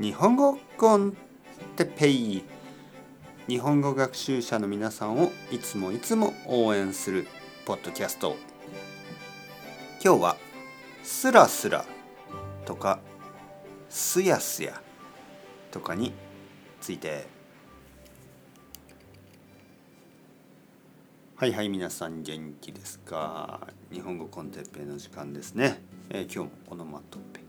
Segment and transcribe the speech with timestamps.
[0.00, 1.16] 日本語コン
[1.74, 2.44] テペイ
[3.48, 7.26] 日本語学習者の皆さんをいつもいつも応援する
[7.66, 8.36] ポッドキャスト。
[10.00, 10.36] 今日は
[11.02, 11.84] 「スラスラ」
[12.64, 13.00] とか
[13.90, 14.80] 「すやすや」
[15.72, 16.12] とかに
[16.80, 17.26] ついて。
[21.34, 23.66] はいはい皆さん元気ですか？
[23.92, 27.40] 日本語コンテッペイの時間ですね、えー、今日もオノマトペ、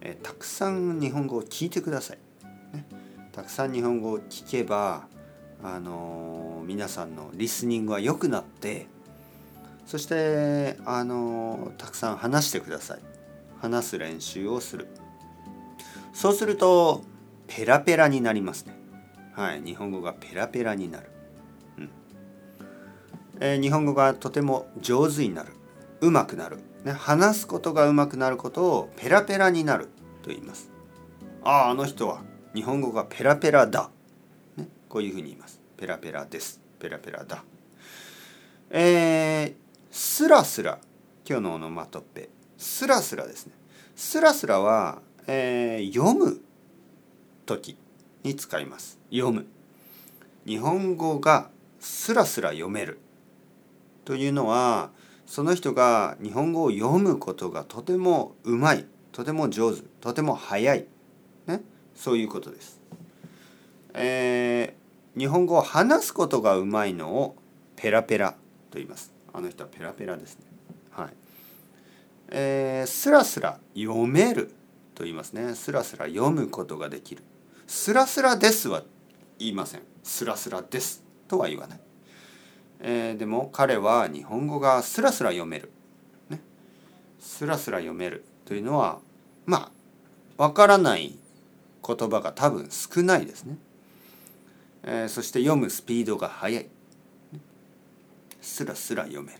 [0.00, 2.18] えー、たくさん日本語を聞いてください、
[2.74, 2.86] ね、
[3.32, 5.06] たくさん日本語を聞けば
[5.62, 8.86] あのー、皆さんのリスニングは良くなって
[9.90, 13.00] そしてあのたくさん話してください。
[13.60, 14.86] 話す練習をする。
[16.12, 17.02] そうすると
[17.48, 18.78] ペラペラになりますね。
[19.32, 19.62] はい。
[19.62, 21.10] 日本語がペラペラになる、
[21.78, 21.90] うん。
[23.40, 25.52] えー、日本語がとても上手になる。
[26.00, 29.86] うまくなる、ね、話すことがうまくなることをペラペラになる
[30.22, 30.70] と言います。
[31.42, 32.22] あああの人は
[32.54, 33.90] 日本語がペラペラだ、
[34.56, 35.60] ね、こういうふうに言います。
[35.76, 36.60] ペラペラです。
[36.78, 37.44] ペラペラだ。
[38.70, 39.54] えー、
[39.90, 40.78] スラスラ。
[41.28, 43.52] 今日のオノマトペスラスラですね。
[43.94, 46.40] スラスラは、えー、読む
[47.46, 47.76] 時
[48.22, 48.98] に使います。
[49.10, 49.46] 読む。
[50.46, 52.98] 日本語がスラスラ読める
[54.04, 54.90] というのは
[55.30, 60.86] その人が日本語を読むことがとてもうまいとても上手とても早い、
[61.46, 61.62] ね、
[61.94, 62.80] そういうことです。
[63.94, 67.36] えー、日本語を話すことがうまいのを
[67.76, 68.38] ペラペラと
[68.78, 69.12] 言います。
[69.32, 70.46] あの人はペラペラですね。
[70.90, 71.10] はい。
[72.30, 74.52] えー、スラスラ読める
[74.96, 75.54] と言いますね。
[75.54, 77.22] スラスラ読むことができる。
[77.68, 78.82] スラスラですは
[79.38, 79.82] 言いません。
[80.02, 81.80] スラスラですとは言わない。
[82.80, 85.70] えー、でも彼は日本語がスラスラ読める。
[86.28, 86.40] ね。
[87.18, 88.98] スラスラ読めるというのは
[89.46, 89.70] ま
[90.38, 91.18] あわからない
[91.86, 93.58] 言葉が多分少ないですね。
[94.82, 96.68] えー、そして読むスピードが速い。
[98.40, 99.38] スラスラ読める。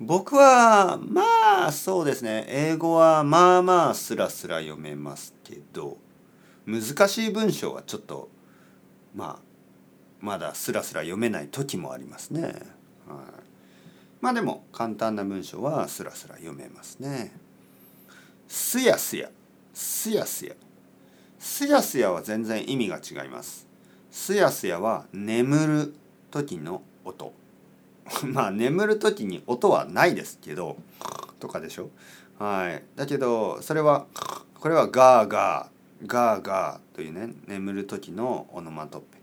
[0.00, 5.98] 僕はまあそうですね英語はまあまあスラスラ読めますけど
[6.66, 8.28] 難しい文章はちょっと
[9.14, 9.47] まあ
[10.20, 12.42] まだスラスラ読めない時もありますね。
[12.42, 12.54] はい、
[14.20, 17.32] まあでも簡単な文章はスラスラ読めますね。
[18.48, 19.30] すやすや
[19.74, 20.54] すやすや
[21.38, 23.66] すやすやは全然意味が違います。
[24.10, 25.94] すやすやは眠る
[26.30, 27.32] 時の音。
[28.24, 30.76] まあ眠る時に音はないですけど
[31.38, 31.90] とかでしょ
[32.38, 34.06] はいだけどそれは
[34.60, 39.17] これはガーガーガーガーというね眠る時のオノマトペ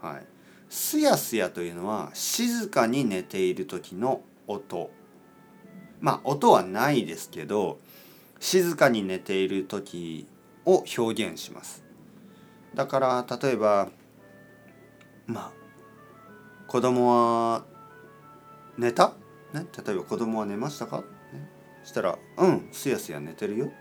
[0.00, 0.26] はい。
[0.68, 4.90] すやすやというのは静かに寝ている時の音。
[6.00, 7.78] まあ音はないですけど
[8.38, 10.26] 静かに寝ている時
[10.64, 11.84] を表現します。
[12.74, 13.88] だから例えば
[15.26, 15.52] まあ
[16.66, 17.64] 子供は
[18.78, 19.14] 寝た、
[19.52, 21.04] ね、例えば子供は寝ましたか、ね、
[21.84, 23.72] したら「うんすやすや寝てるよ」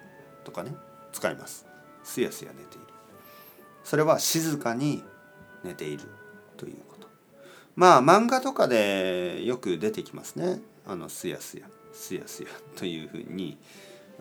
[0.44, 0.74] とかね
[1.14, 1.66] 使います。
[2.04, 2.88] すやすや寝ている。
[3.84, 5.04] それは静かに
[5.64, 6.04] 寝ている
[6.58, 7.08] ということ。
[7.76, 10.60] まあ漫画とかでよく出てきますね。
[10.86, 13.58] あのすやすやすやすや というふうに。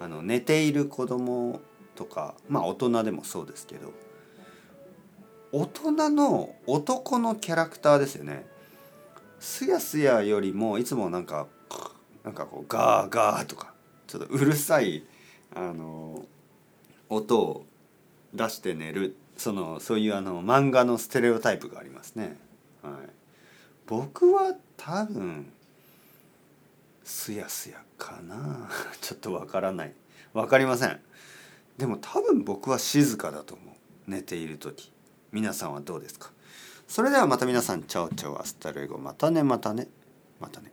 [0.01, 1.61] あの寝ている子供
[1.97, 3.93] とかまあ大人でもそうですけど。
[5.51, 8.47] 大人の男のキャラクターですよね。
[9.41, 11.47] すやすやよりもいつもなんか
[12.25, 13.73] なんかこうガーガーとか
[14.07, 15.05] ちょっとうるさい
[15.55, 16.25] あの
[17.09, 17.67] 音を
[18.35, 22.37] 出して寝るそのそういうあの漫画のステレオタイプがありますね。
[22.83, 22.93] はい、
[23.87, 25.51] 僕は多分
[27.05, 28.69] すやすやかな。
[29.01, 29.95] ちょっとわからない。
[30.35, 31.01] わかりません。
[31.79, 34.11] でも多分僕は静かだと思う。
[34.11, 34.93] 寝ている時。
[35.33, 36.33] 皆さんはどうですか？
[36.89, 37.85] それではまた皆さん。
[37.85, 38.99] チャオチャオアスタルエゴ。
[38.99, 39.89] またねまたね。
[40.41, 40.73] またね。